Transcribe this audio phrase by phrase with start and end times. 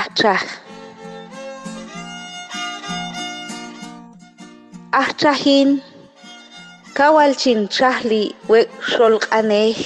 [0.00, 0.40] Archar.
[5.02, 5.70] Archahin,
[6.96, 9.76] kawal chin chahli wek sholk aneh,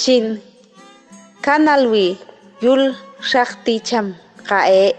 [0.00, 0.40] chin
[1.44, 2.16] kanalwi
[2.64, 4.06] yul shakti cham
[4.48, 4.96] kae,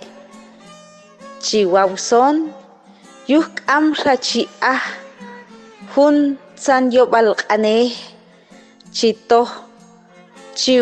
[1.45, 2.53] chi wawson,
[3.31, 4.85] yuk am shachi ah,
[5.93, 7.89] hun san yobal aneh,
[8.95, 9.49] chi toh,
[10.59, 10.75] chi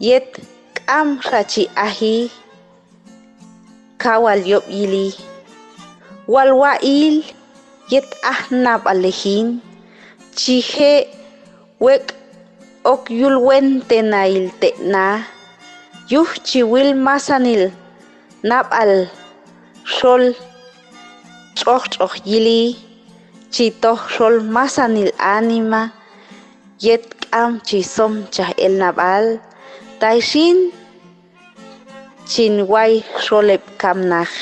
[0.00, 0.40] yet
[0.76, 2.32] k'am rachi ahi
[4.00, 5.12] kawal yob ili.
[6.24, 7.20] Walwa'il
[7.92, 9.60] yet ahnab alejin
[10.32, 11.04] chije
[11.84, 12.16] wek
[12.92, 15.06] ok yulwen tenail te'na.
[16.08, 17.68] Yuh chiwil masanil
[18.42, 19.06] nab al
[19.84, 20.32] sol,
[21.58, 22.62] ch'oj ch'oj yili.
[23.52, 25.92] Chitoj sol masanil anima
[26.80, 27.04] yet
[27.36, 29.26] am chisom chah el nab'al.
[30.00, 30.72] Taishin
[32.24, 34.32] chinway xolep kamnaj.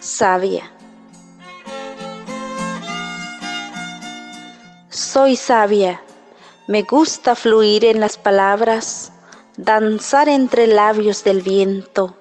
[0.00, 0.64] Sabia.
[4.90, 6.02] Soy sabia.
[6.66, 9.10] Me gusta fluir en las palabras
[9.56, 12.17] danzar entre labios del viento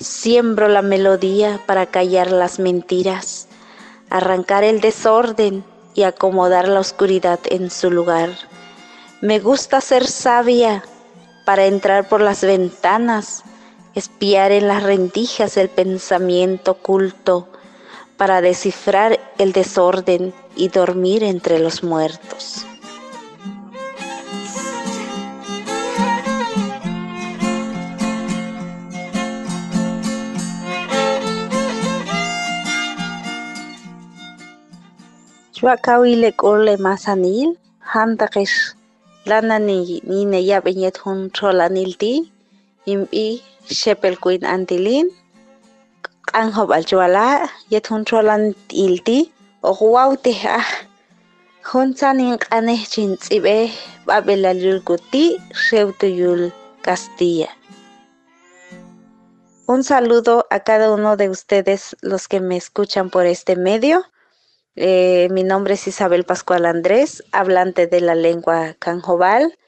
[0.00, 3.48] Siembro la melodía para callar las mentiras,
[4.10, 8.30] arrancar el desorden y acomodar la oscuridad en su lugar.
[9.20, 10.84] Me gusta ser sabia
[11.44, 13.42] para entrar por las ventanas,
[13.96, 17.48] espiar en las rendijas el pensamiento oculto,
[18.16, 22.64] para descifrar el desorden y dormir entre los muertos.
[35.58, 37.48] Chuakawile kole masanil,
[37.92, 38.56] hantakish
[39.26, 39.76] lana ni
[40.06, 42.12] nine yabeñet hun cholanilti,
[42.92, 43.24] imbi
[43.78, 45.06] shepel kuin antilin,
[46.40, 47.26] anhob alchuala,
[47.72, 49.18] yet hun cholanilti,
[49.68, 50.68] ohuaute ah,
[51.70, 53.56] hun sanin kaneh chintsibe,
[54.06, 55.24] babelalul guti,
[56.18, 56.42] yul
[56.86, 57.50] Castilla.
[59.66, 64.04] Un saludo a cada uno de ustedes los que me escuchan por este medio.
[64.80, 69.58] Eh, mi nombre es Isabel Pascual Andrés, hablante de la lengua canjobal,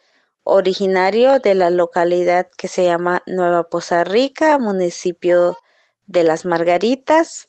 [0.45, 5.59] originario de la localidad que se llama Nueva Poza Rica, municipio
[6.07, 7.49] de Las Margaritas.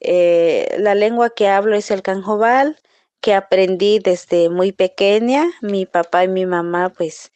[0.00, 2.76] Eh, la lengua que hablo es el canjobal,
[3.20, 5.46] que aprendí desde muy pequeña.
[5.62, 7.30] Mi papá y mi mamá, pues,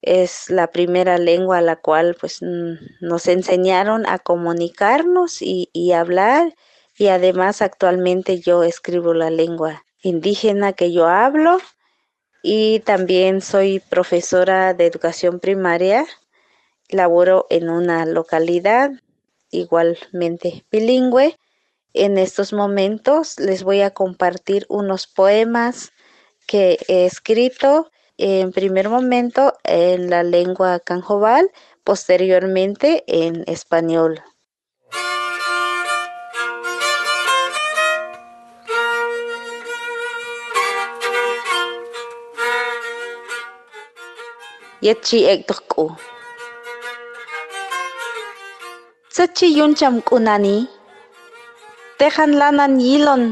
[0.00, 6.52] es la primera lengua a la cual, pues, nos enseñaron a comunicarnos y, y hablar
[7.02, 11.58] y además actualmente yo escribo la lengua indígena que yo hablo
[12.44, 16.06] y también soy profesora de educación primaria.
[16.88, 18.92] Laboro en una localidad
[19.50, 21.36] igualmente bilingüe.
[21.92, 25.90] En estos momentos les voy a compartir unos poemas
[26.46, 31.50] que he escrito en primer momento en la lengua canjobal,
[31.82, 34.22] posteriormente en español.
[44.82, 45.84] yachi ekdokku.
[49.12, 50.56] Tsachi yuncham kunani,
[51.98, 53.24] tejan lanan yilon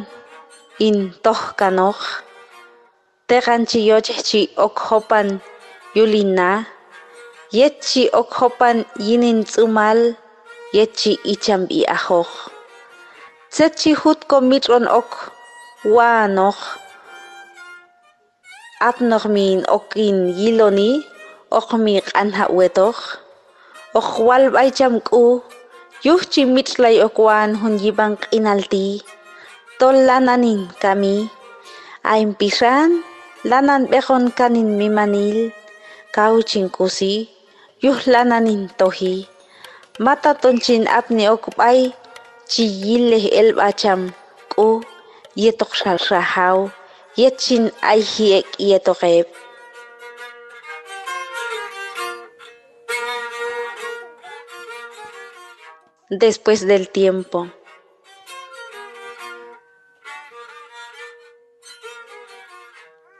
[0.86, 1.98] in tohkanoj,
[3.28, 5.28] tejan chiyochehchi okhopan
[5.96, 6.48] yulina,
[7.58, 8.76] yechi okhopan
[9.06, 10.00] yinin tsumal,
[10.76, 12.30] yechi icham iahoj.
[13.52, 15.10] Tsachi jutko mitron ok,
[15.96, 16.58] wanoj,
[18.88, 21.09] atnoj min okin yiloni,
[21.58, 22.98] ok mi qanha wetok
[23.98, 25.42] ok walbay chamku
[26.06, 29.02] yuhchi mitlay okwan hun yibang inalti.
[29.78, 31.16] Tol lananin kami.
[32.12, 33.02] Aim pisan
[33.50, 35.38] lanan bekon kanin mimanil
[36.16, 37.14] kauchin kusi.
[37.84, 39.26] Yuh lananin tohi.
[40.04, 41.78] Mata tonchin apni okupay
[42.50, 44.00] chiyileh el bacham
[44.52, 44.68] ku.
[45.42, 46.58] Yetok shalrahaw
[47.20, 49.26] yetchin ay hiek yetokeb
[56.10, 57.48] después del tiempo.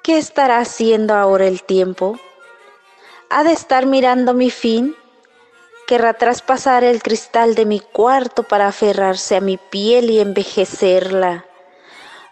[0.03, 2.19] ¿Qué estará haciendo ahora el tiempo?
[3.29, 4.97] ¿Ha de estar mirando mi fin?
[5.87, 11.45] Querrá traspasar el cristal de mi cuarto para aferrarse a mi piel y envejecerla.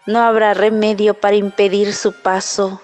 [0.05, 2.81] No habrá remedio para impedir su paso.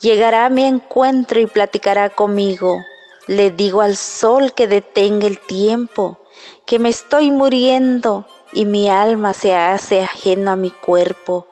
[0.00, 2.80] Llegará a mi encuentro y platicará conmigo.
[3.28, 6.18] Le digo al sol que detenga el tiempo
[6.66, 11.46] que me estoy muriendo y mi alma se hace ajeno a mi cuerpo.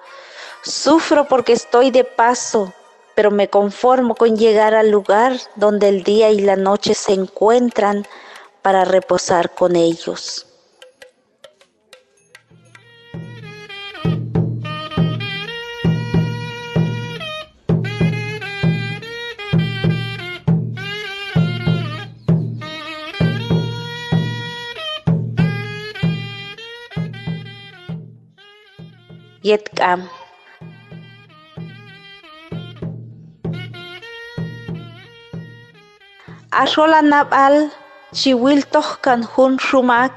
[0.62, 2.72] Sufro porque estoy de paso,
[3.14, 8.06] pero me conformo con llegar al lugar donde el día y la noche se encuentran
[8.62, 10.46] para reposar con ellos.
[29.42, 30.06] yetkam
[36.62, 37.74] axolanab'al
[38.18, 40.16] chiwil tojkan jun shumak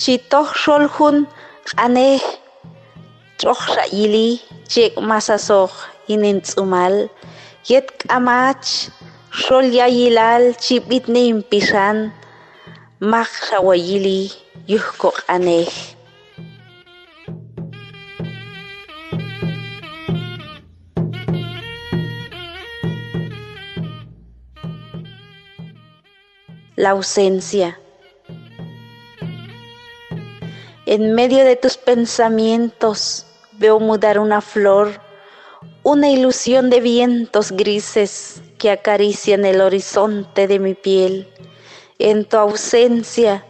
[0.00, 1.16] chitoj xol jun
[1.68, 2.18] q'anej
[3.38, 4.28] ch'ojxa'yili
[4.72, 5.70] chek masasoj
[6.12, 6.94] inintz'umal
[7.70, 8.66] yetk'amach
[9.42, 11.96] xol yayilal chib'itniyinpixan
[13.10, 14.20] majxawayili
[14.72, 15.93] yujko q'anej
[26.76, 27.78] la ausencia.
[30.86, 35.00] En medio de tus pensamientos veo mudar una flor,
[35.82, 41.28] una ilusión de vientos grises que acarician el horizonte de mi piel.
[41.98, 43.46] En tu ausencia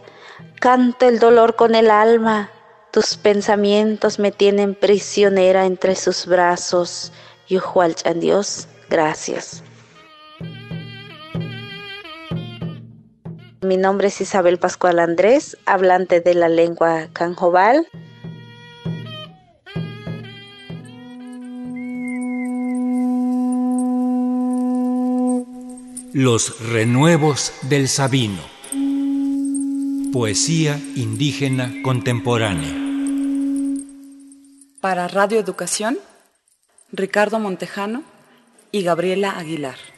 [0.59, 2.51] canto el dolor con el alma,
[2.91, 7.11] tus pensamientos me tienen prisionera entre sus brazos.
[7.49, 9.63] Yuhualchan Dios, gracias.
[13.65, 17.87] Mi nombre es Isabel Pascual Andrés, hablante de la lengua canjobal.
[26.13, 28.43] Los renuevos del Sabino.
[30.13, 32.71] Poesía indígena contemporánea.
[34.79, 35.97] Para Radio Educación,
[36.91, 38.03] Ricardo Montejano
[38.71, 39.94] y Gabriela Aguilar.